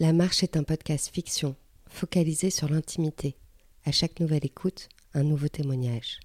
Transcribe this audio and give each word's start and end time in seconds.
La 0.00 0.12
Marche 0.12 0.44
est 0.44 0.56
un 0.56 0.62
podcast 0.62 1.10
fiction, 1.12 1.56
focalisé 1.88 2.50
sur 2.50 2.68
l'intimité. 2.68 3.36
À 3.84 3.90
chaque 3.90 4.20
nouvelle 4.20 4.46
écoute, 4.46 4.88
un 5.12 5.24
nouveau 5.24 5.48
témoignage. 5.48 6.20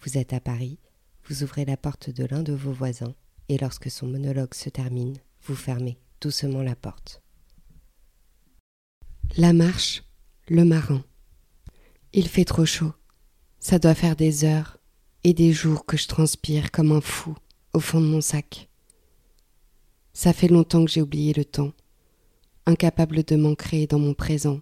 Vous 0.00 0.16
êtes 0.16 0.32
à 0.32 0.40
Paris, 0.40 0.78
vous 1.28 1.42
ouvrez 1.42 1.66
la 1.66 1.76
porte 1.76 2.08
de 2.08 2.24
l'un 2.24 2.42
de 2.42 2.54
vos 2.54 2.72
voisins, 2.72 3.14
et 3.50 3.58
lorsque 3.58 3.90
son 3.90 4.06
monologue 4.06 4.54
se 4.54 4.70
termine, 4.70 5.18
vous 5.42 5.54
fermez 5.54 5.98
doucement 6.22 6.62
la 6.62 6.74
porte. 6.74 7.20
La 9.36 9.52
marche, 9.52 10.04
le 10.48 10.64
marin. 10.64 11.04
Il 12.14 12.28
fait 12.28 12.46
trop 12.46 12.64
chaud. 12.64 12.94
Ça 13.60 13.78
doit 13.78 13.94
faire 13.94 14.16
des 14.16 14.44
heures 14.46 14.78
et 15.22 15.34
des 15.34 15.52
jours 15.52 15.84
que 15.84 15.98
je 15.98 16.08
transpire 16.08 16.70
comme 16.70 16.92
un 16.92 17.02
fou 17.02 17.36
au 17.74 17.80
fond 17.80 18.00
de 18.00 18.06
mon 18.06 18.22
sac. 18.22 18.70
Ça 20.14 20.32
fait 20.32 20.48
longtemps 20.48 20.86
que 20.86 20.90
j'ai 20.90 21.02
oublié 21.02 21.34
le 21.34 21.44
temps 21.44 21.74
incapable 22.68 23.24
de 23.24 23.34
m'ancrer 23.34 23.86
dans 23.86 23.98
mon 23.98 24.12
présent, 24.12 24.60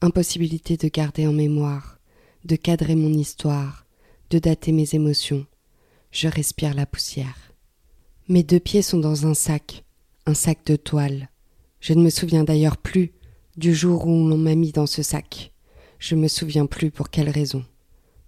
impossibilité 0.00 0.78
de 0.78 0.88
garder 0.88 1.26
en 1.26 1.34
mémoire, 1.34 1.98
de 2.46 2.56
cadrer 2.56 2.94
mon 2.94 3.12
histoire, 3.12 3.84
de 4.30 4.38
dater 4.38 4.72
mes 4.72 4.94
émotions. 4.94 5.46
Je 6.10 6.28
respire 6.28 6.72
la 6.72 6.86
poussière. 6.86 7.52
Mes 8.28 8.42
deux 8.42 8.58
pieds 8.58 8.80
sont 8.80 8.98
dans 8.98 9.26
un 9.26 9.34
sac, 9.34 9.84
un 10.24 10.32
sac 10.32 10.64
de 10.64 10.76
toile. 10.76 11.28
Je 11.78 11.92
ne 11.92 12.02
me 12.02 12.08
souviens 12.08 12.42
d'ailleurs 12.42 12.78
plus 12.78 13.12
du 13.58 13.74
jour 13.74 14.06
où 14.06 14.28
l'on 14.28 14.38
m'a 14.38 14.54
mis 14.54 14.72
dans 14.72 14.86
ce 14.86 15.02
sac. 15.02 15.52
Je 15.98 16.14
me 16.14 16.28
souviens 16.28 16.64
plus 16.64 16.90
pour 16.90 17.10
quelle 17.10 17.28
raison. 17.28 17.64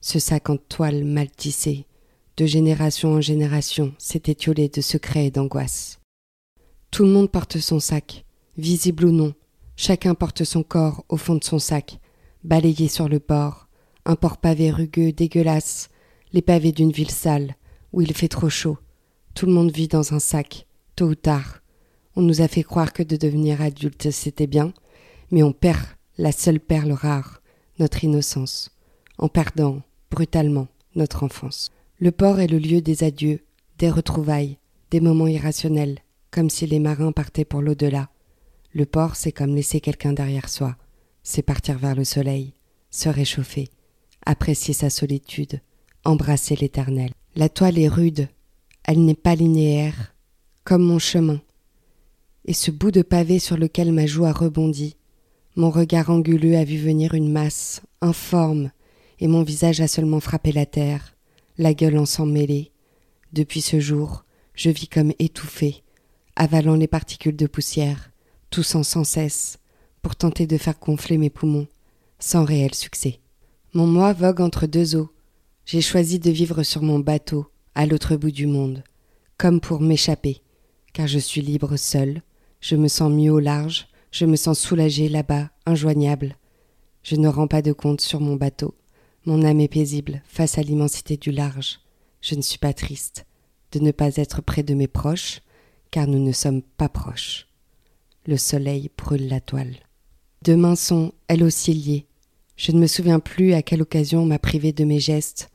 Ce 0.02 0.18
sac 0.18 0.50
en 0.50 0.58
toile 0.58 1.04
mal 1.04 1.30
tissé, 1.30 1.86
de 2.36 2.44
génération 2.44 3.14
en 3.14 3.20
génération, 3.22 3.94
s'est 3.96 4.22
étiolé 4.26 4.68
de 4.68 4.82
secrets 4.82 5.26
et 5.26 5.30
d'angoisses. 5.30 5.98
Tout 6.90 7.04
le 7.04 7.10
monde 7.10 7.30
porte 7.30 7.58
son 7.58 7.80
sac, 7.80 8.26
visible 8.58 9.06
ou 9.06 9.12
non, 9.12 9.32
chacun 9.76 10.14
porte 10.14 10.44
son 10.44 10.62
corps 10.62 11.04
au 11.08 11.16
fond 11.16 11.36
de 11.36 11.44
son 11.44 11.58
sac, 11.58 12.00
balayé 12.44 12.88
sur 12.88 13.08
le 13.08 13.20
bord, 13.20 13.68
un 14.04 14.16
port 14.16 14.38
pavé 14.38 14.70
rugueux, 14.70 15.12
dégueulasse, 15.12 15.88
les 16.32 16.42
pavés 16.42 16.72
d'une 16.72 16.92
ville 16.92 17.10
sale, 17.10 17.54
où 17.92 18.02
il 18.02 18.12
fait 18.12 18.28
trop 18.28 18.50
chaud. 18.50 18.76
Tout 19.34 19.46
le 19.46 19.52
monde 19.52 19.70
vit 19.70 19.88
dans 19.88 20.12
un 20.12 20.18
sac, 20.18 20.66
tôt 20.96 21.06
ou 21.06 21.14
tard. 21.14 21.60
On 22.16 22.22
nous 22.22 22.40
a 22.40 22.48
fait 22.48 22.64
croire 22.64 22.92
que 22.92 23.02
de 23.02 23.16
devenir 23.16 23.62
adulte 23.62 24.10
c'était 24.10 24.48
bien, 24.48 24.72
mais 25.30 25.42
on 25.42 25.52
perd 25.52 25.86
la 26.18 26.32
seule 26.32 26.60
perle 26.60 26.92
rare, 26.92 27.40
notre 27.78 28.02
innocence, 28.02 28.70
en 29.18 29.28
perdant, 29.28 29.82
brutalement, 30.10 30.66
notre 30.96 31.22
enfance. 31.22 31.70
Le 32.00 32.10
port 32.10 32.40
est 32.40 32.48
le 32.48 32.58
lieu 32.58 32.80
des 32.80 33.04
adieux, 33.04 33.40
des 33.78 33.90
retrouvailles, 33.90 34.58
des 34.90 35.00
moments 35.00 35.28
irrationnels, 35.28 36.00
comme 36.32 36.50
si 36.50 36.66
les 36.66 36.80
marins 36.80 37.12
partaient 37.12 37.44
pour 37.44 37.62
l'au-delà, 37.62 38.08
le 38.72 38.86
port, 38.86 39.16
c'est 39.16 39.32
comme 39.32 39.54
laisser 39.54 39.80
quelqu'un 39.80 40.12
derrière 40.12 40.48
soi, 40.48 40.76
c'est 41.22 41.42
partir 41.42 41.78
vers 41.78 41.94
le 41.94 42.04
soleil, 42.04 42.54
se 42.90 43.08
réchauffer, 43.08 43.68
apprécier 44.24 44.74
sa 44.74 44.90
solitude, 44.90 45.60
embrasser 46.04 46.56
l'éternel. 46.56 47.12
La 47.34 47.48
toile 47.48 47.78
est 47.78 47.88
rude, 47.88 48.28
elle 48.84 49.04
n'est 49.04 49.14
pas 49.14 49.34
linéaire, 49.34 50.14
comme 50.64 50.82
mon 50.82 50.98
chemin. 50.98 51.40
Et 52.44 52.52
ce 52.52 52.70
bout 52.70 52.90
de 52.90 53.02
pavé 53.02 53.38
sur 53.38 53.56
lequel 53.56 53.92
ma 53.92 54.06
joue 54.06 54.24
a 54.24 54.32
rebondi, 54.32 54.96
mon 55.56 55.70
regard 55.70 56.10
anguleux 56.10 56.56
a 56.56 56.64
vu 56.64 56.78
venir 56.78 57.14
une 57.14 57.32
masse, 57.32 57.82
informe, 58.00 58.70
et 59.18 59.26
mon 59.26 59.42
visage 59.42 59.80
a 59.80 59.88
seulement 59.88 60.20
frappé 60.20 60.52
la 60.52 60.66
terre, 60.66 61.16
la 61.56 61.74
gueule 61.74 61.98
en 61.98 62.06
sang 62.06 62.26
mêlée. 62.26 62.70
Depuis 63.32 63.60
ce 63.60 63.80
jour, 63.80 64.24
je 64.54 64.70
vis 64.70 64.88
comme 64.88 65.12
étouffé, 65.18 65.82
avalant 66.36 66.74
les 66.74 66.86
particules 66.86 67.36
de 67.36 67.46
poussière, 67.46 68.10
toussant 68.50 68.82
sans 68.82 69.04
cesse, 69.04 69.58
pour 70.02 70.16
tenter 70.16 70.46
de 70.46 70.58
faire 70.58 70.78
gonfler 70.78 71.18
mes 71.18 71.30
poumons, 71.30 71.66
sans 72.18 72.44
réel 72.44 72.74
succès. 72.74 73.20
Mon 73.74 73.86
moi 73.86 74.12
vogue 74.12 74.40
entre 74.40 74.66
deux 74.66 74.96
eaux. 74.96 75.10
J'ai 75.66 75.80
choisi 75.80 76.18
de 76.18 76.30
vivre 76.30 76.62
sur 76.62 76.82
mon 76.82 76.98
bateau, 76.98 77.46
à 77.74 77.86
l'autre 77.86 78.16
bout 78.16 78.30
du 78.30 78.46
monde, 78.46 78.82
comme 79.36 79.60
pour 79.60 79.80
m'échapper, 79.80 80.42
car 80.92 81.06
je 81.06 81.18
suis 81.18 81.42
libre 81.42 81.76
seul, 81.76 82.22
je 82.60 82.76
me 82.76 82.88
sens 82.88 83.12
mieux 83.12 83.30
au 83.30 83.38
large, 83.38 83.88
je 84.10 84.24
me 84.24 84.36
sens 84.36 84.58
soulagé 84.58 85.08
là-bas, 85.08 85.50
injoignable. 85.66 86.36
Je 87.02 87.16
ne 87.16 87.28
rends 87.28 87.46
pas 87.46 87.62
de 87.62 87.72
compte 87.72 88.00
sur 88.00 88.20
mon 88.20 88.36
bateau. 88.36 88.74
Mon 89.26 89.44
âme 89.44 89.60
est 89.60 89.68
paisible 89.68 90.22
face 90.26 90.58
à 90.58 90.62
l'immensité 90.62 91.16
du 91.16 91.30
large. 91.30 91.80
Je 92.20 92.34
ne 92.34 92.42
suis 92.42 92.58
pas 92.58 92.72
triste 92.72 93.26
de 93.72 93.80
ne 93.80 93.90
pas 93.90 94.16
être 94.16 94.40
près 94.40 94.62
de 94.62 94.74
mes 94.74 94.88
proches, 94.88 95.42
car 95.90 96.06
nous 96.06 96.18
ne 96.18 96.32
sommes 96.32 96.62
pas 96.62 96.88
proches 96.88 97.47
le 98.28 98.36
soleil 98.36 98.90
brûle 98.98 99.26
la 99.26 99.40
toile. 99.40 99.74
Deux 100.44 100.56
mains 100.56 100.76
sont, 100.76 101.12
elles 101.28 101.42
aussi, 101.42 101.72
liées. 101.72 102.06
Je 102.56 102.72
ne 102.72 102.78
me 102.78 102.86
souviens 102.86 103.20
plus 103.20 103.54
à 103.54 103.62
quelle 103.62 103.80
occasion 103.80 104.20
on 104.20 104.26
m'a 104.26 104.38
privé 104.38 104.72
de 104.72 104.84
mes 104.84 105.00
gestes, 105.00 105.48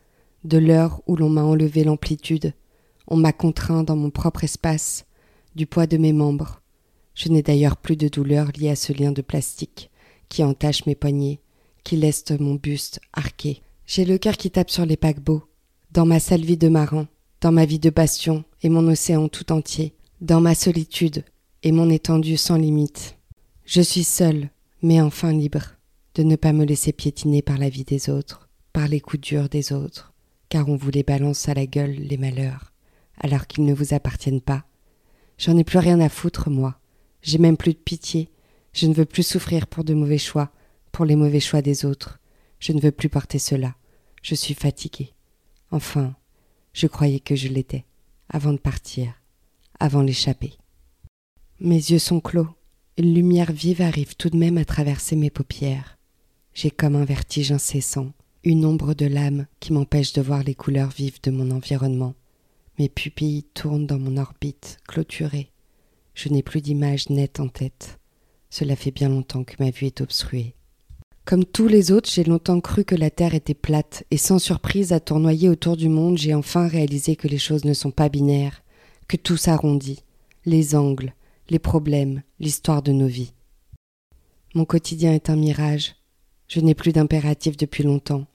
de 0.43 0.57
l'heure 0.57 0.99
où 1.05 1.15
l'on 1.15 1.29
m'a 1.29 1.43
enlevé 1.43 1.83
l'amplitude, 1.83 2.53
on 3.05 3.15
m'a 3.15 3.31
contraint 3.31 3.83
dans 3.83 3.95
mon 3.95 4.09
propre 4.09 4.43
espace, 4.43 5.05
du 5.53 5.67
poids 5.67 5.85
de 5.85 5.97
mes 5.97 6.13
membres. 6.13 6.61
Je 7.13 7.29
n'ai 7.29 7.43
d'ailleurs 7.43 7.77
plus 7.77 7.95
de 7.95 8.07
douleur 8.07 8.47
liée 8.57 8.69
à 8.69 8.75
ce 8.75 8.91
lien 8.91 9.11
de 9.11 9.21
plastique 9.21 9.91
qui 10.27 10.43
entache 10.43 10.87
mes 10.87 10.95
poignets, 10.95 11.41
qui 11.83 11.95
laisse 11.95 12.25
mon 12.39 12.55
buste 12.55 12.99
arqué. 13.13 13.61
J'ai 13.85 14.03
le 14.03 14.17
cœur 14.17 14.35
qui 14.35 14.49
tape 14.49 14.71
sur 14.71 14.87
les 14.87 14.97
paquebots, 14.97 15.43
dans 15.91 16.07
ma 16.07 16.19
sale 16.19 16.41
vie 16.41 16.57
de 16.57 16.69
marin, 16.69 17.07
dans 17.39 17.51
ma 17.51 17.65
vie 17.65 17.77
de 17.77 17.91
bastion 17.91 18.43
et 18.63 18.69
mon 18.69 18.87
océan 18.87 19.27
tout 19.27 19.51
entier, 19.51 19.93
dans 20.21 20.41
ma 20.41 20.55
solitude, 20.55 21.23
et 21.63 21.71
mon 21.71 21.89
étendue 21.89 22.37
sans 22.37 22.57
limite. 22.57 23.17
Je 23.65 23.81
suis 23.81 24.03
seule, 24.03 24.49
mais 24.81 25.01
enfin 25.01 25.31
libre, 25.31 25.63
de 26.15 26.23
ne 26.23 26.35
pas 26.35 26.51
me 26.51 26.65
laisser 26.65 26.91
piétiner 26.91 27.41
par 27.41 27.57
la 27.57 27.69
vie 27.69 27.85
des 27.85 28.09
autres, 28.09 28.49
par 28.73 28.89
les 28.89 28.99
coups 28.99 29.21
durs 29.21 29.47
des 29.47 29.71
autres, 29.71 30.13
car 30.49 30.67
on 30.67 30.75
vous 30.75 30.91
les 30.91 31.03
balance 31.03 31.47
à 31.47 31.53
la 31.53 31.65
gueule 31.65 31.95
les 31.95 32.17
malheurs, 32.17 32.73
alors 33.17 33.47
qu'ils 33.47 33.63
ne 33.63 33.73
vous 33.73 33.93
appartiennent 33.93 34.41
pas. 34.41 34.65
J'en 35.37 35.57
ai 35.57 35.63
plus 35.63 35.79
rien 35.79 36.01
à 36.01 36.09
foutre, 36.09 36.49
moi. 36.49 36.77
J'ai 37.21 37.37
même 37.37 37.57
plus 37.57 37.73
de 37.73 37.79
pitié. 37.79 38.29
Je 38.73 38.85
ne 38.85 38.93
veux 38.93 39.05
plus 39.05 39.25
souffrir 39.25 39.67
pour 39.67 39.85
de 39.85 39.93
mauvais 39.93 40.17
choix, 40.17 40.51
pour 40.91 41.05
les 41.05 41.15
mauvais 41.15 41.39
choix 41.39 41.61
des 41.61 41.85
autres. 41.85 42.19
Je 42.59 42.73
ne 42.73 42.81
veux 42.81 42.91
plus 42.91 43.09
porter 43.09 43.39
cela. 43.39 43.75
Je 44.21 44.35
suis 44.35 44.53
fatiguée. 44.53 45.13
Enfin, 45.71 46.13
je 46.73 46.87
croyais 46.87 47.21
que 47.21 47.35
je 47.35 47.47
l'étais, 47.47 47.85
avant 48.29 48.51
de 48.51 48.57
partir, 48.57 49.13
avant 49.79 50.01
l'échapper. 50.01 50.57
Mes 51.59 51.75
yeux 51.75 51.99
sont 51.99 52.19
clos. 52.19 52.47
Une 52.97 53.13
lumière 53.13 53.51
vive 53.51 53.81
arrive 53.81 54.15
tout 54.15 54.29
de 54.29 54.37
même 54.37 54.57
à 54.57 54.65
traverser 54.65 55.15
mes 55.15 55.29
paupières. 55.29 55.97
J'ai 56.53 56.71
comme 56.71 56.95
un 56.95 57.05
vertige 57.05 57.51
incessant, 57.51 58.11
une 58.43 58.65
ombre 58.65 58.95
de 58.95 59.05
l'âme 59.05 59.45
qui 59.59 59.71
m'empêche 59.71 60.13
de 60.13 60.21
voir 60.21 60.43
les 60.43 60.55
couleurs 60.55 60.89
vives 60.89 61.21
de 61.21 61.31
mon 61.31 61.51
environnement. 61.51 62.15
Mes 62.79 62.89
pupilles 62.89 63.43
tournent 63.53 63.85
dans 63.85 63.99
mon 63.99 64.17
orbite, 64.17 64.79
clôturée. 64.87 65.51
Je 66.15 66.29
n'ai 66.29 66.41
plus 66.41 66.59
d'image 66.59 67.09
nette 67.09 67.39
en 67.39 67.47
tête. 67.47 67.99
Cela 68.49 68.75
fait 68.75 68.91
bien 68.91 69.09
longtemps 69.09 69.43
que 69.43 69.55
ma 69.59 69.69
vue 69.69 69.87
est 69.87 70.01
obstruée. 70.01 70.55
Comme 71.23 71.45
tous 71.45 71.67
les 71.67 71.91
autres, 71.91 72.09
j'ai 72.11 72.23
longtemps 72.23 72.61
cru 72.61 72.83
que 72.83 72.95
la 72.95 73.11
Terre 73.11 73.35
était 73.35 73.53
plate, 73.53 74.03
et 74.11 74.17
sans 74.17 74.39
surprise 74.39 74.91
à 74.91 74.99
tournoyer 74.99 75.49
autour 75.49 75.77
du 75.77 75.87
monde, 75.87 76.17
j'ai 76.17 76.33
enfin 76.33 76.67
réalisé 76.67 77.15
que 77.15 77.27
les 77.27 77.37
choses 77.37 77.63
ne 77.63 77.73
sont 77.73 77.91
pas 77.91 78.09
binaires, 78.09 78.63
que 79.07 79.17
tout 79.17 79.37
s'arrondit, 79.37 80.03
les 80.45 80.75
angles, 80.75 81.13
les 81.49 81.59
problèmes, 81.59 82.23
l'histoire 82.39 82.81
de 82.81 82.91
nos 82.91 83.07
vies. 83.07 83.33
Mon 84.55 84.65
quotidien 84.65 85.13
est 85.13 85.29
un 85.29 85.35
mirage. 85.35 85.95
Je 86.47 86.59
n'ai 86.59 86.75
plus 86.75 86.93
d'impératif 86.93 87.57
depuis 87.57 87.83
longtemps, 87.83 88.25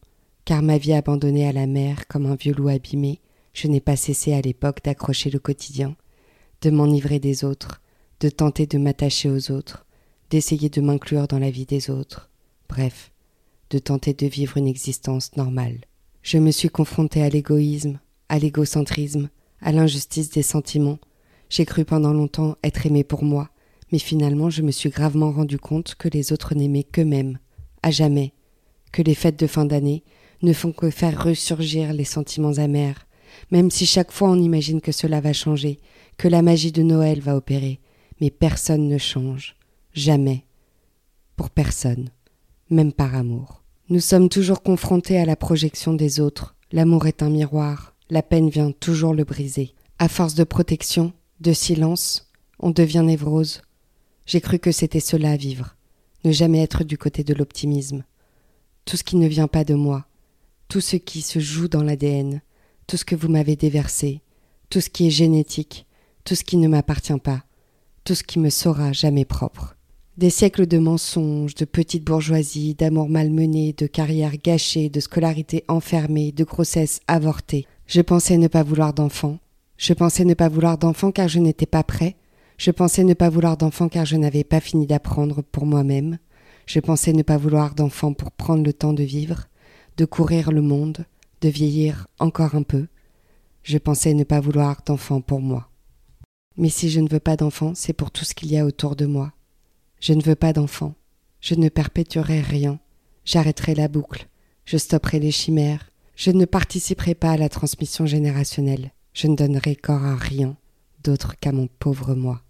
car 0.45 0.63
ma 0.63 0.79
vie 0.79 0.93
abandonnée 0.93 1.47
à 1.47 1.53
la 1.53 1.67
mer 1.67 2.07
comme 2.09 2.27
un 2.27 2.35
vieux 2.35 2.55
loup 2.55 2.69
abîmé, 2.69 3.21
je 3.53 3.69
n'ai 3.69 3.81
pas 3.81 3.97
cessé 3.97 4.33
à 4.35 4.41
l'époque 4.41 4.83
d'accrocher 4.85 5.31
le 5.31 5.39
quotidien, 5.39 5.97
de 6.63 6.71
m'enivrer 6.71 7.19
des 7.19 7.45
autres, 7.45 7.81
de 8.21 8.29
tenter 8.29 8.67
de 8.67 8.79
m'attacher 8.79 9.31
aux 9.31 9.51
autres, 9.51 9.87
d'essayer 10.31 10.69
de 10.69 10.81
m'inclure 10.81 11.29
dans 11.29 11.39
la 11.39 11.51
vie 11.51 11.67
des 11.67 11.91
autres, 11.91 12.31
bref, 12.69 13.13
de 13.71 13.79
tenter 13.79 14.13
de 14.13 14.27
vivre 14.27 14.57
une 14.57 14.67
existence 14.67 15.37
normale. 15.37 15.81
Je 16.23 16.39
me 16.39 16.51
suis 16.51 16.69
confronté 16.69 17.23
à 17.23 17.29
l'égoïsme, 17.29 18.01
à 18.29 18.39
l'égocentrisme, 18.39 19.31
à 19.61 19.73
l'injustice 19.73 20.31
des 20.31 20.43
sentiments, 20.43 20.99
j'ai 21.49 21.65
cru 21.65 21.85
pendant 21.85 22.13
longtemps 22.13 22.57
être 22.63 22.87
aimé 22.87 23.05
pour 23.05 23.25
moi, 23.25 23.51
mais 23.93 23.99
finalement 23.99 24.51
je 24.51 24.63
me 24.63 24.71
suis 24.71 24.91
gravement 24.91 25.33
rendu 25.33 25.59
compte 25.59 25.95
que 25.95 26.09
les 26.09 26.33
autres 26.33 26.55
n'aimaient 26.55 26.85
qu'eux-mêmes, 26.85 27.39
à 27.83 27.91
jamais, 27.91 28.33
que 28.93 29.03
les 29.03 29.15
fêtes 29.15 29.39
de 29.39 29.47
fin 29.47 29.65
d'année 29.65 30.05
ne 30.43 30.53
font 30.53 30.73
que 30.73 30.91
faire 30.91 31.23
ressurgir 31.23 31.93
les 31.93 32.05
sentiments 32.05 32.59
amers, 32.59 33.07
même 33.51 33.71
si 33.71 33.87
chaque 33.87 34.13
fois 34.13 34.31
on 34.31 34.41
imagine 34.41 34.81
que 34.81 34.93
cela 34.93 35.21
va 35.21 35.33
changer, 35.33 35.79
que 36.17 36.29
la 36.29 36.43
magie 36.43 36.73
de 36.73 36.83
Noël 36.83 37.21
va 37.21 37.37
opérer, 37.37 37.81
mais 38.21 38.31
personne 38.31 38.89
ne 38.89 38.99
change, 38.99 39.57
jamais, 39.93 40.45
pour 41.37 41.51
personne, 41.51 42.11
même 42.71 42.93
par 42.93 43.15
amour. 43.15 43.63
Nous 43.89 44.01
sommes 44.01 44.29
toujours 44.29 44.63
confrontés 44.63 45.19
à 45.19 45.25
la 45.25 45.37
projection 45.37 45.95
des 45.95 46.21
autres, 46.21 46.57
l'amour 46.73 47.07
est 47.07 47.23
un 47.23 47.31
miroir, 47.31 47.95
la 48.11 48.23
peine 48.23 48.51
vient 48.51 48.73
toujours 48.73 49.15
le 49.15 49.25
briser. 49.25 49.75
À 49.99 50.09
force 50.09 50.35
de 50.35 50.45
protection, 50.45 51.13
de 51.41 51.53
silence, 51.53 52.31
on 52.59 52.71
devient 52.71 53.03
névrose. 53.05 53.63
J'ai 54.27 54.41
cru 54.41 54.59
que 54.59 54.73
c'était 54.73 55.01
cela 55.01 55.37
vivre, 55.37 55.77
ne 56.25 56.33
jamais 56.33 56.61
être 56.61 56.85
du 56.85 56.99
côté 56.99 57.25
de 57.25 57.35
l'optimisme. 57.35 58.05
Tout 58.85 58.97
ce 58.97 59.05
qui 59.05 59.17
ne 59.17 59.29
vient 59.29 59.49
pas 59.49 59.65
de 59.65 59.75
moi, 59.75 60.07
tout 60.69 60.81
ce 60.81 60.97
qui 60.97 61.23
se 61.23 61.39
joue 61.39 61.69
dans 61.69 61.83
l'ADN, 61.83 62.43
tout 62.87 62.97
ce 62.97 63.05
que 63.05 63.15
vous 63.15 63.29
m'avez 63.29 63.57
déversé, 63.57 64.21
tout 64.71 64.81
ce 64.81 64.91
qui 64.91 65.07
est 65.07 65.11
génétique, 65.11 65.87
tout 66.25 66.35
ce 66.35 66.45
qui 66.45 66.57
ne 66.57 66.69
m'appartient 66.69 67.19
pas, 67.19 67.45
tout 68.05 68.15
ce 68.15 68.25
qui 68.25 68.39
me 68.39 68.51
sera 68.51 68.93
jamais 68.93 69.25
propre. 69.25 69.77
Des 70.17 70.31
siècles 70.31 70.67
de 70.67 70.79
mensonges, 70.79 71.55
de 71.55 71.65
petite 71.65 72.05
bourgeoisie, 72.05 72.75
d'amour 72.75 73.09
malmené, 73.09 73.73
de 73.73 73.87
carrière 73.87 74.37
gâchée, 74.37 74.89
de 74.89 74.99
scolarité 74.99 75.65
enfermée, 75.69 76.33
de 76.33 76.43
grossesse 76.43 77.01
avortée. 77.07 77.67
Je 77.87 78.01
pensais 78.01 78.37
ne 78.37 78.49
pas 78.49 78.65
vouloir 78.65 78.93
d'enfant. 78.93 79.39
Je 79.79 79.93
pensais 79.93 80.25
ne 80.25 80.35
pas 80.35 80.49
vouloir 80.49 80.77
d'enfant 80.77 81.13
car 81.13 81.29
je 81.29 81.39
n'étais 81.39 81.65
pas 81.65 81.85
prêt. 81.85 82.17
Je 82.59 82.73
pensais 82.73 83.05
ne 83.05 83.15
pas 83.15 83.31
vouloir 83.31 83.57
d'enfant 83.57 83.89
car 83.89 84.05
je 84.05 84.17
n'avais 84.17 84.43
pas 84.43 84.59
fini 84.59 84.89
d'apprendre 84.89 85.41
pour 85.41 85.67
moi-même. 85.67 86.19
Je 86.67 86.81
pensais 86.81 87.13
ne 87.13 87.23
pas 87.23 87.37
vouloir 87.37 87.77
d'enfant 87.77 88.13
pour 88.13 88.33
prendre 88.33 88.65
le 88.65 88.73
temps 88.73 88.93
de 88.93 89.05
vivre, 89.05 89.47
de 89.97 90.05
courir 90.05 90.51
le 90.51 90.63
monde, 90.63 91.07
de 91.43 91.49
vieillir 91.49 92.09
encore 92.19 92.57
un 92.57 92.65
peu. 92.65 92.89
Je 93.63 93.79
pensais 93.79 94.15
ne 94.15 94.25
pas 94.25 94.41
vouloir 94.41 94.83
d'enfant 94.85 95.21
pour 95.21 95.41
moi. 95.41 95.71
Mais 96.57 96.71
si 96.71 96.91
je 96.91 96.99
ne 96.99 97.09
veux 97.09 97.21
pas 97.21 97.37
d'enfant, 97.37 97.73
c'est 97.77 97.93
pour 97.93 98.11
tout 98.11 98.25
ce 98.25 98.35
qu'il 98.35 98.51
y 98.51 98.59
a 98.59 98.67
autour 98.67 98.97
de 98.97 99.07
moi. 99.07 99.33
Je 100.01 100.13
ne 100.13 100.23
veux 100.23 100.35
pas 100.35 100.53
d'enfant. 100.53 100.97
Je 101.41 101.55
ne 101.55 101.69
perpétuerai 101.69 102.41
rien. 102.41 102.81
J'arrêterai 103.25 103.77
la 103.77 103.87
boucle. 103.87 104.27
Je 104.65 104.77
stopperai 104.77 105.21
les 105.21 105.31
chimères. 105.31 105.93
Je 106.17 106.33
ne 106.33 106.47
participerai 106.47 107.15
pas 107.15 107.31
à 107.31 107.37
la 107.37 107.49
transmission 107.49 108.07
générationnelle. 108.07 108.91
Je 109.21 109.27
ne 109.27 109.35
donnerai 109.35 109.75
corps 109.75 110.05
à 110.05 110.15
rien 110.15 110.57
d'autre 111.03 111.35
qu'à 111.41 111.51
mon 111.51 111.67
pauvre 111.67 112.15
moi. 112.15 112.41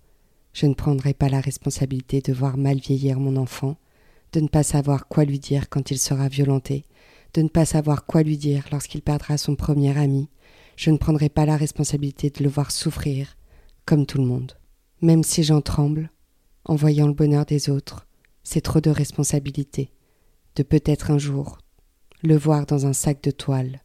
Je 0.53 0.67
ne 0.67 0.75
prendrai 0.75 1.15
pas 1.15 1.31
la 1.31 1.41
responsabilité 1.41 2.20
de 2.20 2.35
voir 2.35 2.59
mal 2.59 2.76
vieillir 2.76 3.19
mon 3.20 3.37
enfant, 3.37 3.79
de 4.35 4.41
ne 4.41 4.49
pas 4.49 4.62
savoir 4.62 5.09
quoi 5.09 5.25
lui 5.25 5.38
dire 5.38 5.70
quand 5.70 5.91
il 5.91 5.99
sera 5.99 6.29
violenté, 6.29 6.85
de 7.32 7.41
ne 7.41 7.49
pas 7.49 7.65
savoir 7.65 8.05
quoi 8.05 8.23
lui 8.23 8.37
dire 8.37 8.67
lorsqu'il 8.70 9.00
perdra 9.00 9.38
son 9.38 9.56
premier 9.56 9.97
ami. 9.97 10.29
Je 10.76 10.91
ne 10.91 10.99
prendrai 10.99 11.31
pas 11.31 11.47
la 11.47 11.56
responsabilité 11.56 12.29
de 12.29 12.44
le 12.44 12.50
voir 12.50 12.71
souffrir, 12.71 13.38
comme 13.87 14.05
tout 14.05 14.19
le 14.19 14.26
monde. 14.26 14.53
Même 15.00 15.25
si 15.25 15.44
j'en 15.44 15.62
tremble, 15.62 16.11
en 16.67 16.76
voyant 16.76 17.06
le 17.06 17.14
bonheur 17.14 17.47
des 17.47 17.71
autres, 17.71 18.06
c'est 18.43 18.61
trop 18.61 18.82
de 18.82 18.91
responsabilité, 18.91 19.91
de 20.56 20.62
peut-être 20.62 21.12
un 21.12 21.19
jour 21.19 21.61
le 22.23 22.37
voir 22.37 22.67
dans 22.67 22.85
un 22.85 22.93
sac 22.93 23.23
de 23.23 23.31
toile, 23.31 23.81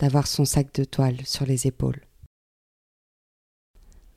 d'avoir 0.00 0.26
son 0.26 0.44
sac 0.44 0.74
de 0.74 0.84
toile 0.84 1.18
sur 1.24 1.46
les 1.46 1.66
épaules. 1.66 2.00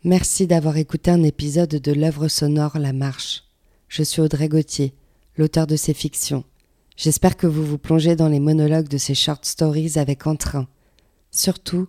Merci 0.04 0.48
d'avoir 0.48 0.78
écouté 0.78 1.12
un 1.12 1.24
épisode 1.24 1.70
de 1.70 1.92
l'œuvre 1.92 2.28
sonore 2.28 2.80
La 2.80 2.94
Marche. 2.94 3.44
Je 3.90 4.02
suis 4.02 4.22
Audrey 4.22 4.50
Gauthier, 4.50 4.94
l'auteur 5.38 5.68
de 5.68 5.76
ces 5.76 5.94
fictions. 5.94 6.46
J'espère 6.96 7.38
que 7.38 7.48
vous 7.48 7.66
vous 7.66 7.78
plongez 7.78 8.16
dans 8.16 8.30
les 8.30 8.40
monologues 8.40 8.88
de 8.88 8.98
ces 8.98 9.16
short 9.16 9.46
stories 9.46 9.98
avec 9.98 10.26
entrain. 10.26 10.68
Surtout, 11.32 11.88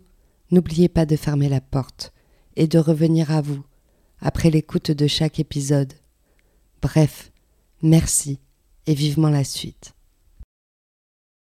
n'oubliez 0.50 0.88
pas 0.88 1.06
de 1.06 1.16
fermer 1.16 1.48
la 1.48 1.60
porte 1.60 2.12
et 2.56 2.66
de 2.66 2.78
revenir 2.78 3.30
à 3.30 3.40
vous 3.40 3.62
après 4.20 4.50
l'écoute 4.50 4.90
de 4.90 5.06
chaque 5.06 5.38
épisode. 5.38 5.92
Bref, 6.82 7.30
merci 7.82 8.38
et 8.86 8.94
vivement 8.94 9.30
la 9.30 9.44
suite. 9.44 9.93